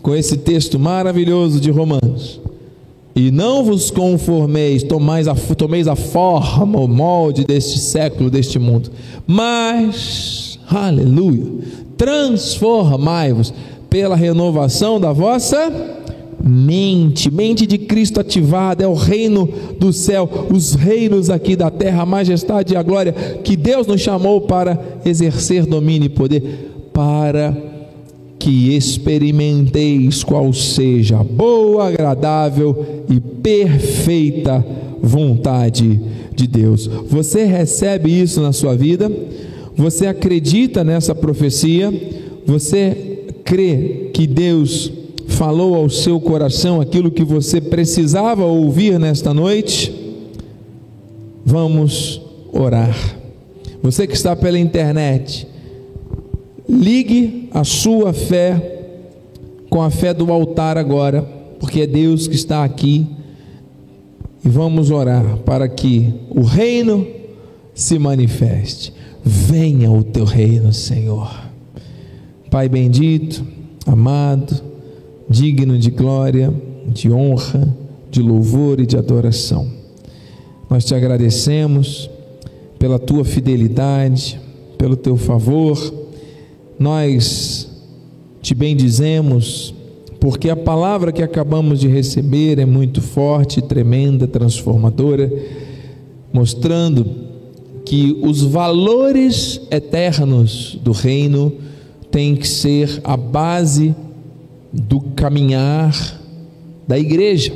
[0.01, 2.41] com esse texto maravilhoso de Romanos.
[3.15, 8.91] E não vos conformeis, tomeis a, tomeis a forma, o molde deste século, deste mundo,
[9.27, 11.45] mas, aleluia,
[11.99, 13.53] transformai-vos
[13.91, 16.02] pela renovação da vossa
[16.43, 22.03] mente, mente de Cristo ativada, é o reino do céu, os reinos aqui da terra,
[22.03, 23.13] a majestade e a glória
[23.45, 27.57] que Deus nos chamou para exercer domínio e poder, para
[28.39, 34.65] que experimenteis qual seja a boa, agradável e perfeita
[35.01, 36.01] vontade
[36.35, 36.89] de Deus.
[37.09, 39.11] Você recebe isso na sua vida?
[39.77, 41.93] Você acredita nessa profecia?
[42.45, 44.93] Você crê que Deus
[45.43, 49.93] falou ao seu coração aquilo que você precisava ouvir nesta noite?
[51.45, 52.97] Vamos orar.
[53.83, 55.49] Você que está pela internet,
[56.69, 58.85] ligue a sua fé
[59.69, 61.23] com a fé do altar agora,
[61.59, 63.05] porque é Deus que está aqui.
[64.45, 67.05] E vamos orar para que o reino
[67.75, 68.93] se manifeste.
[69.25, 71.29] Venha o teu reino, Senhor.
[72.49, 73.45] Pai bendito,
[73.85, 74.71] amado,
[75.29, 76.53] digno de glória,
[76.87, 77.75] de honra,
[78.11, 79.67] de louvor e de adoração.
[80.69, 82.11] Nós te agradecemos
[82.79, 84.41] pela tua fidelidade,
[84.77, 85.79] pelo teu favor.
[86.79, 87.69] Nós
[88.41, 89.75] te bendizemos
[90.19, 95.31] porque a palavra que acabamos de receber é muito forte, tremenda, transformadora,
[96.33, 97.05] mostrando
[97.85, 101.53] que os valores eternos do reino
[102.11, 103.95] têm que ser a base
[104.73, 106.21] do caminhar
[106.87, 107.53] da igreja,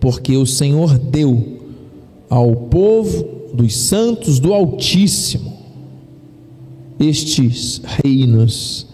[0.00, 1.58] porque o Senhor deu
[2.30, 5.56] ao povo dos santos do Altíssimo
[6.98, 8.86] estes reinos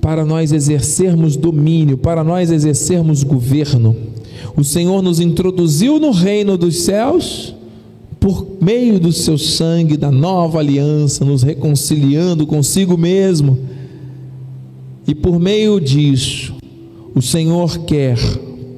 [0.00, 3.96] para nós exercermos domínio, para nós exercermos governo.
[4.56, 7.54] O Senhor nos introduziu no reino dos céus
[8.20, 13.58] por meio do seu sangue, da nova aliança, nos reconciliando consigo mesmo.
[15.06, 16.54] E por meio disso,
[17.14, 18.18] o Senhor quer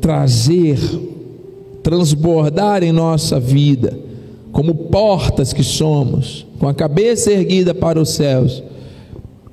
[0.00, 0.78] trazer,
[1.82, 3.98] transbordar em nossa vida,
[4.52, 8.62] como portas que somos, com a cabeça erguida para os céus,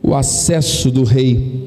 [0.02, 1.66] o acesso do Rei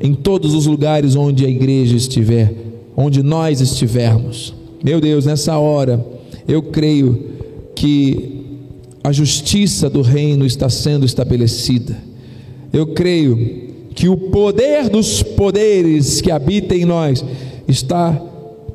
[0.00, 2.52] em todos os lugares onde a igreja estiver,
[2.96, 4.54] onde nós estivermos.
[4.82, 6.04] Meu Deus, nessa hora,
[6.46, 7.26] eu creio
[7.74, 8.44] que
[9.02, 11.96] a justiça do reino está sendo estabelecida.
[12.72, 13.67] Eu creio
[13.98, 17.24] que o poder dos poderes que habita em nós
[17.66, 18.16] está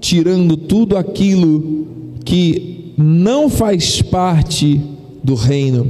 [0.02, 1.88] tirando tudo aquilo
[2.26, 4.82] que não faz parte
[5.24, 5.88] do reino,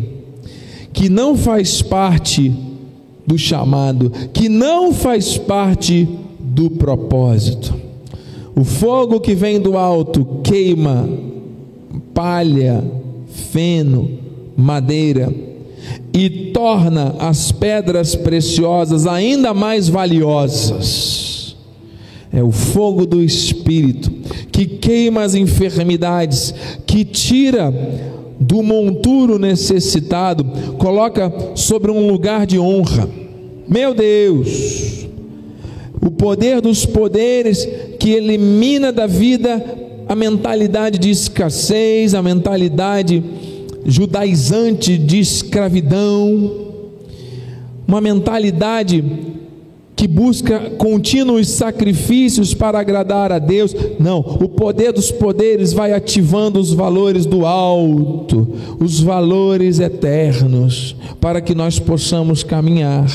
[0.94, 2.54] que não faz parte
[3.26, 6.08] do chamado, que não faz parte
[6.40, 7.74] do propósito.
[8.56, 11.10] O fogo que vem do alto queima
[12.14, 12.84] palha,
[13.52, 14.12] feno,
[14.56, 15.34] madeira
[16.14, 21.56] e torna as pedras preciosas ainda mais valiosas.
[22.32, 24.12] É o fogo do Espírito
[24.52, 26.54] que queima as enfermidades,
[26.86, 27.74] que tira
[28.40, 30.46] do monturo necessitado,
[30.78, 33.10] coloca sobre um lugar de honra.
[33.68, 35.08] Meu Deus,
[36.02, 37.68] o poder dos poderes
[38.00, 39.64] que elimina da vida
[40.08, 43.24] a mentalidade de escassez, a mentalidade
[43.86, 46.52] judaizante de escravidão,
[47.88, 49.04] uma mentalidade
[49.96, 53.76] que busca contínuos sacrifícios para agradar a Deus.
[54.00, 61.42] Não, o poder dos poderes vai ativando os valores do alto, os valores eternos, para
[61.42, 63.08] que nós possamos caminhar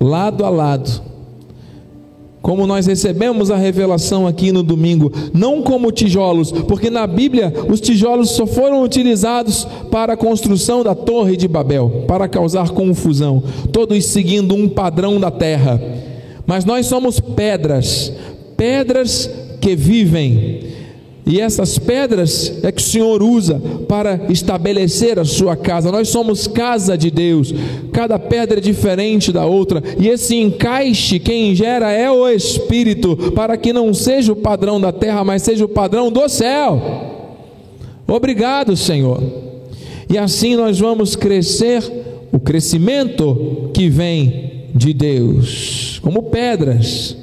[0.00, 1.11] lado a lado
[2.42, 7.80] como nós recebemos a revelação aqui no domingo, não como tijolos, porque na Bíblia os
[7.80, 14.04] tijolos só foram utilizados para a construção da Torre de Babel, para causar confusão, todos
[14.06, 15.80] seguindo um padrão da terra.
[16.44, 18.12] Mas nós somos pedras,
[18.56, 20.71] pedras que vivem
[21.24, 25.92] e essas pedras é que o Senhor usa para estabelecer a sua casa.
[25.92, 27.54] Nós somos casa de Deus.
[27.92, 29.82] Cada pedra é diferente da outra.
[30.00, 34.90] E esse encaixe quem gera é o Espírito, para que não seja o padrão da
[34.90, 36.82] terra, mas seja o padrão do céu.
[38.08, 39.22] Obrigado, Senhor.
[40.10, 41.82] E assim nós vamos crescer
[42.32, 47.16] o crescimento que vem de Deus, como pedras.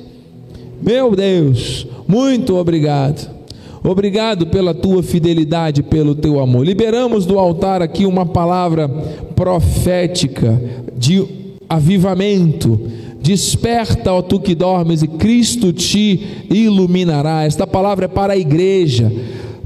[0.82, 3.39] Meu Deus, muito obrigado.
[3.84, 6.66] Obrigado pela tua fidelidade, pelo teu amor.
[6.66, 8.90] Liberamos do altar aqui uma palavra
[9.36, 10.62] profética
[10.98, 11.26] de
[11.68, 12.80] avivamento.
[13.22, 17.44] Desperta, ó tu que dormes, e Cristo te iluminará.
[17.46, 19.12] Esta palavra é para a igreja.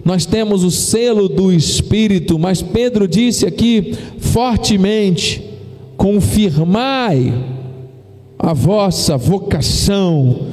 [0.06, 5.42] Nós temos o selo do Espírito, mas Pedro disse aqui fortemente:
[5.98, 7.34] confirmai
[8.38, 10.48] a vossa vocação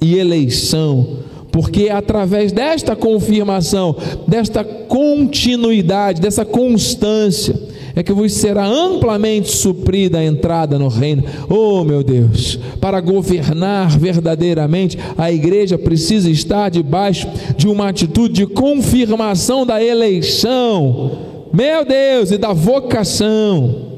[0.00, 1.22] e eleição
[1.52, 3.94] porque é através desta confirmação,
[4.26, 7.54] desta continuidade, dessa constância,
[7.94, 11.24] é que vos será amplamente suprida a entrada no reino.
[11.50, 18.46] Oh, meu Deus, para governar verdadeiramente, a igreja precisa estar debaixo de uma atitude de
[18.46, 21.18] confirmação da eleição.
[21.52, 23.91] Meu Deus, e da vocação.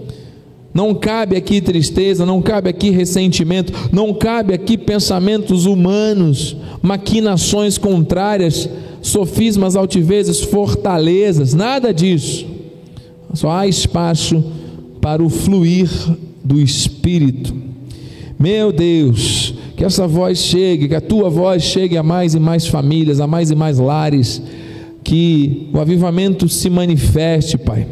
[0.74, 8.68] Não cabe aqui tristeza, não cabe aqui ressentimento, não cabe aqui pensamentos humanos, maquinações contrárias,
[9.00, 12.44] sofismas, altivezes, fortalezas, nada disso.
[13.32, 14.42] Só há espaço
[15.00, 15.88] para o fluir
[16.42, 17.54] do Espírito.
[18.36, 22.66] Meu Deus, que essa voz chegue, que a tua voz chegue a mais e mais
[22.66, 24.42] famílias, a mais e mais lares,
[25.04, 27.86] que o avivamento se manifeste, Pai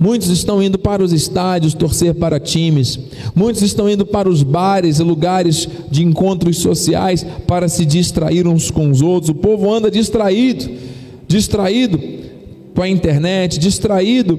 [0.00, 2.98] Muitos estão indo para os estádios torcer para times.
[3.34, 8.70] Muitos estão indo para os bares e lugares de encontros sociais para se distrair uns
[8.70, 9.28] com os outros.
[9.28, 10.70] O povo anda distraído,
[11.28, 12.00] distraído
[12.74, 14.38] com a internet, distraído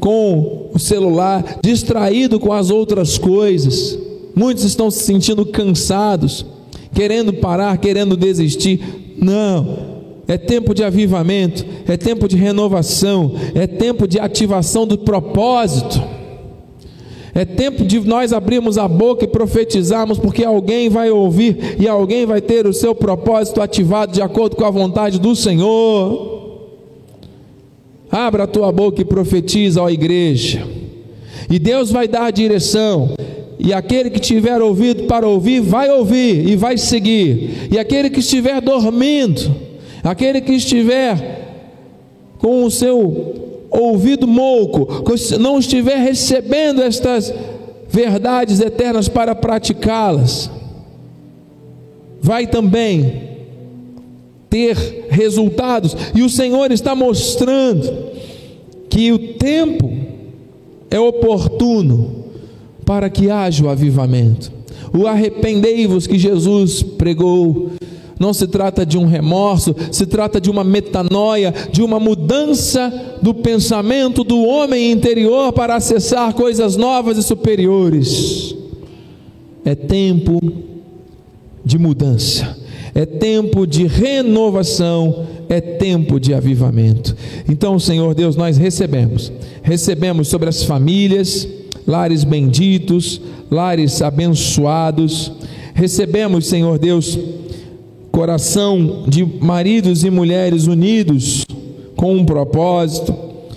[0.00, 3.98] com o celular, distraído com as outras coisas.
[4.34, 6.46] Muitos estão se sentindo cansados,
[6.94, 8.80] querendo parar, querendo desistir.
[9.18, 9.91] Não,
[10.26, 16.00] é tempo de avivamento, é tempo de renovação, é tempo de ativação do propósito.
[17.34, 22.26] É tempo de nós abrirmos a boca e profetizarmos, porque alguém vai ouvir e alguém
[22.26, 26.40] vai ter o seu propósito ativado de acordo com a vontade do Senhor.
[28.10, 30.66] Abra a tua boca e profetiza, ó igreja.
[31.50, 33.14] E Deus vai dar a direção.
[33.58, 37.68] E aquele que tiver ouvido para ouvir, vai ouvir e vai seguir.
[37.72, 39.71] E aquele que estiver dormindo,
[40.02, 41.40] Aquele que estiver
[42.38, 45.04] com o seu ouvido mouco,
[45.38, 47.32] não estiver recebendo estas
[47.88, 50.50] verdades eternas para praticá-las,
[52.20, 53.30] vai também
[54.50, 58.12] ter resultados, e o Senhor está mostrando
[58.90, 59.90] que o tempo
[60.90, 62.26] é oportuno
[62.84, 64.52] para que haja o avivamento.
[64.92, 67.70] O arrependei-vos que Jesus pregou
[68.22, 73.34] não se trata de um remorso, se trata de uma metanoia, de uma mudança do
[73.34, 78.54] pensamento do homem interior para acessar coisas novas e superiores.
[79.64, 80.40] É tempo
[81.64, 82.56] de mudança,
[82.94, 87.16] é tempo de renovação, é tempo de avivamento.
[87.48, 89.32] Então, Senhor Deus, nós recebemos,
[89.64, 91.48] recebemos sobre as famílias,
[91.84, 93.20] lares benditos,
[93.50, 95.32] lares abençoados,
[95.74, 97.18] recebemos, Senhor Deus,
[98.12, 101.46] coração de maridos e mulheres unidos
[101.96, 103.12] com um propósito,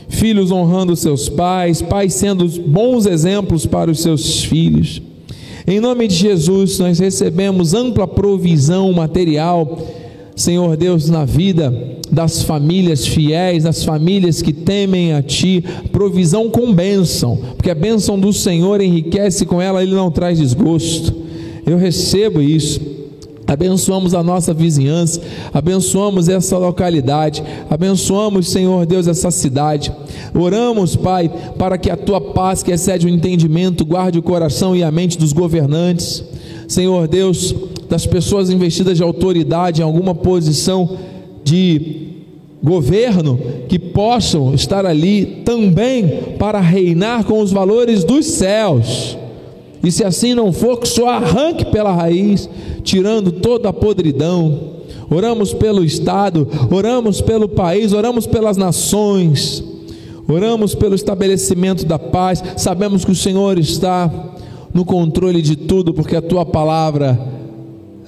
[0.08, 5.02] filhos honrando seus pais, pais sendo bons exemplos para os seus filhos.
[5.68, 9.78] Em nome de Jesus, nós recebemos ampla provisão material,
[10.36, 11.74] Senhor Deus, na vida
[12.10, 18.18] das famílias fiéis, das famílias que temem a Ti, provisão com bênção, porque a bênção
[18.18, 21.14] do Senhor enriquece com ela, Ele não traz desgosto.
[21.66, 22.95] Eu recebo isso
[23.48, 25.22] Abençoamos a nossa vizinhança,
[25.54, 29.92] abençoamos essa localidade, abençoamos, Senhor Deus, essa cidade.
[30.34, 34.84] Oramos, Pai, para que a tua paz, que excede o entendimento, guarde o coração e
[34.84, 36.24] a mente dos governantes.
[36.68, 37.54] Senhor Deus,
[37.88, 40.98] das pessoas investidas de autoridade em alguma posição
[41.44, 42.06] de
[42.64, 43.40] governo,
[43.70, 46.08] que possam estar ali também
[46.40, 49.16] para reinar com os valores dos céus.
[49.84, 52.50] E se assim não for, que só arranque pela raiz,
[52.84, 54.76] tirando toda a podridão.
[55.10, 59.64] Oramos pelo Estado, oramos pelo país, oramos pelas nações,
[60.28, 62.44] oramos pelo estabelecimento da paz.
[62.58, 64.12] Sabemos que o Senhor está
[64.74, 67.20] no controle de tudo, porque a tua palavra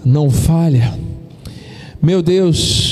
[0.04, 0.98] não falha.
[2.02, 2.87] Meu Deus,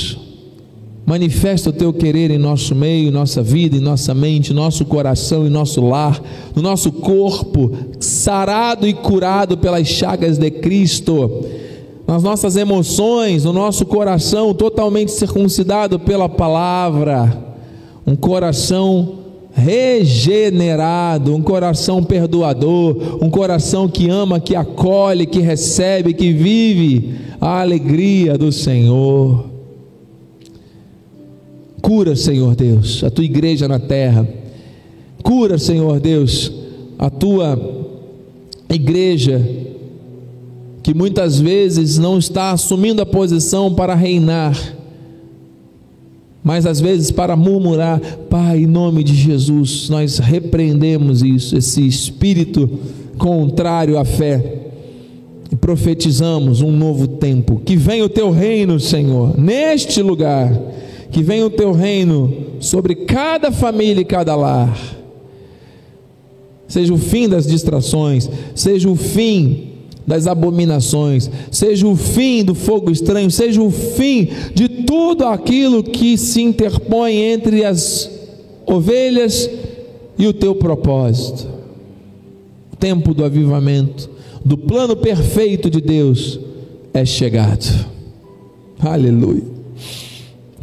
[1.05, 4.83] Manifesta o teu querer em nosso meio, em nossa vida, em nossa mente, em nosso
[4.85, 6.19] coração, em nosso lar,
[6.55, 11.45] no nosso corpo, sarado e curado pelas chagas de Cristo,
[12.07, 17.37] nas nossas emoções, no nosso coração totalmente circuncidado pela palavra,
[18.05, 19.19] um coração
[19.53, 27.61] regenerado, um coração perdoador, um coração que ama, que acolhe, que recebe, que vive a
[27.61, 29.54] alegria do Senhor.
[31.85, 34.27] Cura, Senhor Deus, a tua igreja na terra.
[35.21, 36.51] Cura, Senhor Deus,
[36.97, 37.59] a tua
[38.67, 39.39] igreja
[40.81, 44.57] que muitas vezes não está assumindo a posição para reinar,
[46.43, 48.01] mas às vezes para murmurar.
[48.31, 52.67] Pai, em nome de Jesus, nós repreendemos isso, esse espírito
[53.19, 54.63] contrário à fé.
[55.51, 57.61] E profetizamos um novo tempo.
[57.63, 60.51] Que venha o teu reino, Senhor, neste lugar
[61.15, 64.77] que venha o teu reino sobre cada família e cada lar.
[66.67, 69.69] seja o fim das distrações, seja o fim
[70.05, 76.17] das abominações, seja o fim do fogo estranho, seja o fim de tudo aquilo que
[76.17, 78.11] se interpõe entre as
[78.65, 79.49] ovelhas
[80.19, 81.47] e o teu propósito.
[82.73, 84.09] O tempo do avivamento,
[84.43, 86.41] do plano perfeito de Deus
[86.93, 87.85] é chegado.
[88.81, 89.54] Aleluia.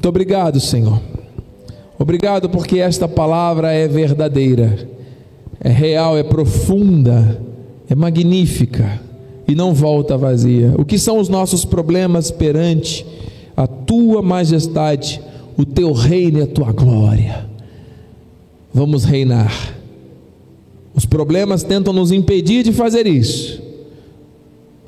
[0.02, 1.00] Muito obrigado, Senhor.
[1.96, 4.88] Obrigado porque esta palavra é verdadeira,
[5.60, 7.40] é real, é profunda,
[7.88, 9.00] é magnífica
[9.46, 10.74] e não volta vazia.
[10.76, 13.06] O que são os nossos problemas perante
[13.56, 15.22] a tua majestade,
[15.56, 17.46] o teu reino e a tua glória?
[18.74, 19.54] Vamos reinar.
[20.92, 23.62] Os problemas tentam nos impedir de fazer isso,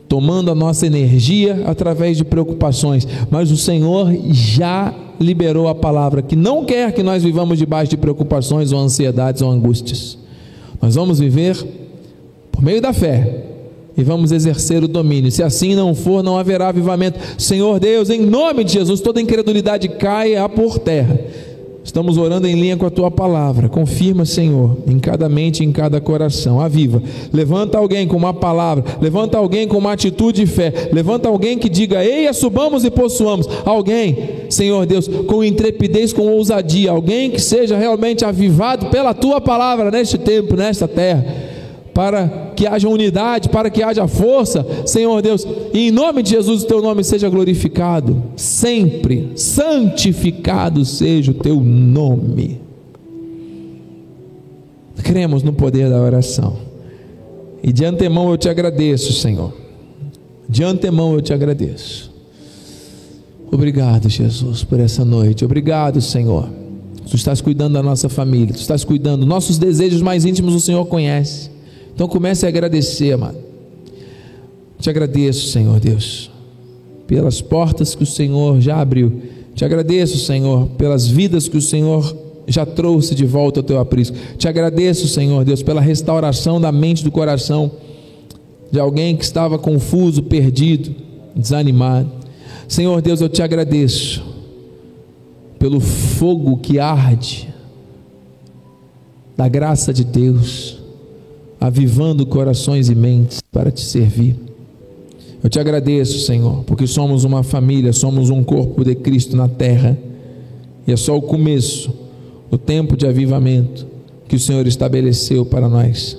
[0.09, 6.37] tomando a nossa energia através de preocupações, mas o Senhor já liberou a palavra que
[6.37, 10.19] não quer que nós vivamos debaixo de preocupações ou ansiedades ou angústias.
[10.81, 11.57] Nós vamos viver
[12.51, 13.45] por meio da fé
[13.97, 15.31] e vamos exercer o domínio.
[15.31, 17.19] Se assim não for, não haverá avivamento.
[17.39, 21.19] Senhor Deus, em nome de Jesus, toda incredulidade caia por terra.
[21.85, 23.69] Estamos orando em linha com a tua palavra.
[23.69, 26.59] Confirma, Senhor, em cada mente, em cada coração.
[26.59, 27.03] Aviva.
[27.31, 31.69] Levanta alguém com uma palavra, levanta alguém com uma atitude de fé, levanta alguém que
[31.69, 33.47] diga: "Eia, subamos e possuamos".
[33.67, 34.17] Alguém,
[34.49, 40.17] Senhor Deus, com intrepidez, com ousadia, alguém que seja realmente avivado pela tua palavra neste
[40.17, 41.44] tempo, nesta terra
[41.95, 46.65] para que haja unidade, para que haja força, Senhor Deus, e em nome de Jesus
[46.65, 52.61] o teu nome seja glorificado, sempre, santificado seja o teu nome.
[55.05, 56.57] Cremos no poder da oração,
[57.63, 59.55] e de antemão eu te agradeço, Senhor,
[60.49, 62.13] de antemão eu te agradeço.
[63.53, 66.49] Obrigado, Jesus, por essa noite, obrigado, Senhor.
[67.09, 70.85] Tu estás cuidando da nossa família, tu estás cuidando, nossos desejos mais íntimos o Senhor
[70.87, 71.54] conhece.
[71.95, 73.39] Então comece a agradecer, amado.
[74.79, 76.31] Te agradeço, Senhor Deus,
[77.07, 79.23] pelas portas que o Senhor já abriu.
[79.55, 82.17] Te agradeço, Senhor, pelas vidas que o Senhor
[82.47, 84.17] já trouxe de volta ao teu aprisco.
[84.37, 87.71] Te agradeço, Senhor Deus, pela restauração da mente do coração
[88.71, 90.95] de alguém que estava confuso, perdido,
[91.35, 92.11] desanimado.
[92.67, 94.23] Senhor Deus, eu te agradeço
[95.59, 97.49] pelo fogo que arde
[99.37, 100.74] da graça de Deus
[101.65, 104.37] avivando corações e mentes para te servir.
[105.43, 109.97] Eu te agradeço, Senhor, porque somos uma família, somos um corpo de Cristo na terra,
[110.87, 111.91] e é só o começo,
[112.51, 113.87] o tempo de avivamento
[114.29, 116.19] que o Senhor estabeleceu para nós.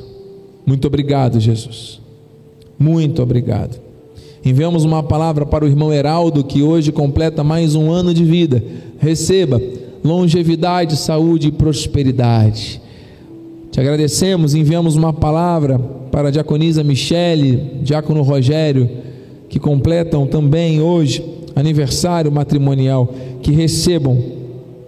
[0.66, 2.02] Muito obrigado, Jesus.
[2.80, 3.80] Muito obrigado.
[4.44, 8.64] Enviamos uma palavra para o irmão Heraldo, que hoje completa mais um ano de vida.
[8.98, 9.62] Receba
[10.04, 12.82] longevidade, saúde e prosperidade.
[13.76, 15.78] Te agradecemos, enviamos uma palavra
[16.10, 18.90] para a diaconisa Michele, diácono Rogério,
[19.50, 21.22] que completam também hoje
[21.54, 24.18] aniversário matrimonial, que recebam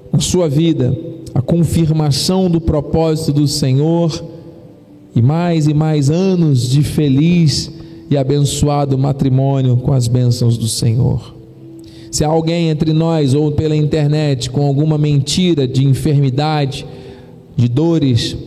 [0.10, 0.98] na sua vida
[1.36, 4.24] a confirmação do propósito do Senhor
[5.14, 7.70] e mais e mais anos de feliz
[8.10, 11.36] e abençoado matrimônio com as bênçãos do Senhor.
[12.10, 16.86] Se há alguém entre nós ou pela internet com alguma mentira de enfermidade,
[17.54, 18.47] de dores,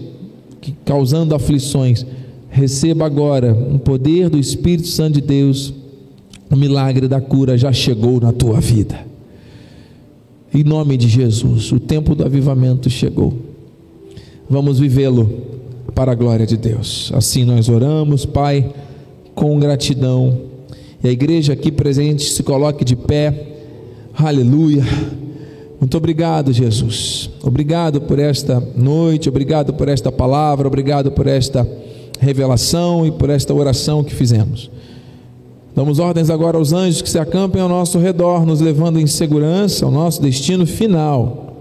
[0.61, 2.05] que causando aflições,
[2.51, 5.73] receba agora um poder do Espírito Santo de Deus.
[6.51, 9.07] O milagre da cura já chegou na tua vida.
[10.53, 13.33] Em nome de Jesus, o tempo do avivamento chegou.
[14.49, 15.31] Vamos vivê-lo
[15.95, 17.13] para a glória de Deus.
[17.15, 18.69] Assim nós oramos, Pai,
[19.33, 20.41] com gratidão.
[21.05, 23.47] E a igreja aqui presente se coloque de pé.
[24.13, 24.85] Aleluia.
[25.81, 27.31] Muito obrigado, Jesus.
[27.43, 31.67] Obrigado por esta noite, obrigado por esta palavra, obrigado por esta
[32.21, 34.71] revelação e por esta oração que fizemos.
[35.75, 39.87] Damos ordens agora aos anjos que se acampem ao nosso redor, nos levando em segurança
[39.87, 41.57] ao nosso destino final.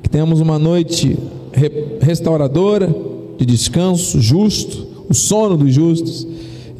[0.00, 1.18] Que tenhamos uma noite
[2.00, 2.94] restauradora,
[3.36, 6.28] de descanso justo, o sono dos justos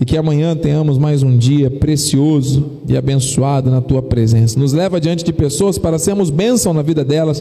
[0.03, 4.59] e que amanhã tenhamos mais um dia precioso e abençoado na tua presença.
[4.59, 7.41] Nos leva diante de pessoas para sermos bênção na vida delas.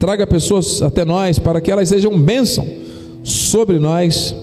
[0.00, 2.66] Traga pessoas até nós para que elas sejam bênção
[3.22, 4.34] sobre nós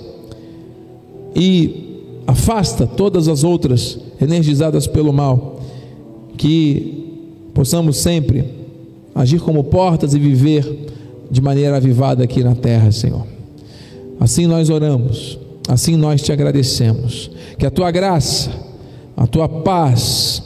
[1.36, 5.60] e afasta todas as outras energizadas pelo mal.
[6.38, 7.18] Que
[7.54, 8.46] possamos sempre
[9.14, 10.88] agir como portas e viver
[11.30, 13.28] de maneira avivada aqui na terra, Senhor.
[14.18, 15.38] Assim nós oramos,
[15.70, 18.50] assim nós te agradecemos que a tua graça,
[19.16, 20.42] a tua paz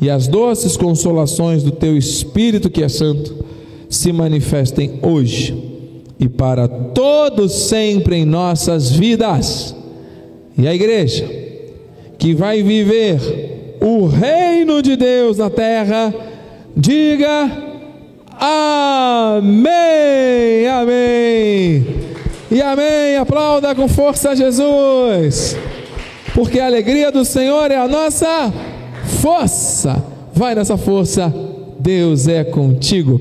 [0.00, 3.46] e as doces consolações do teu Espírito que é santo
[3.88, 5.56] se manifestem hoje
[6.18, 9.76] e para todos sempre em nossas vidas.
[10.56, 11.24] E a igreja
[12.18, 16.12] que vai viver o reino de Deus na terra,
[16.76, 17.48] diga
[18.40, 19.46] amém,
[20.66, 21.97] amém.
[22.50, 25.54] E amém, aplauda com força Jesus,
[26.34, 28.50] porque a alegria do Senhor é a nossa
[29.20, 30.02] força.
[30.32, 31.30] Vai nessa força,
[31.78, 33.20] Deus é contigo.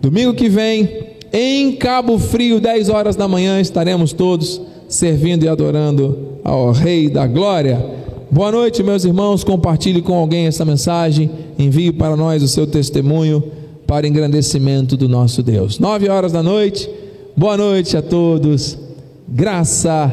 [0.00, 0.88] Domingo que vem,
[1.32, 7.26] em Cabo Frio, 10 horas da manhã, estaremos todos servindo e adorando ao Rei da
[7.26, 7.84] Glória.
[8.30, 9.42] Boa noite, meus irmãos.
[9.42, 11.28] Compartilhe com alguém essa mensagem.
[11.58, 13.42] Envie para nós o seu testemunho
[13.88, 15.80] para engrandecimento do nosso Deus.
[15.80, 16.88] 9 horas da noite.
[17.34, 18.78] Boa noite a todos.
[19.26, 20.12] Graça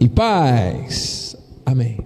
[0.00, 1.36] e paz.
[1.66, 2.05] Amém.